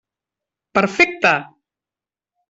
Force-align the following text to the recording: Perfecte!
Perfecte! 0.77 1.33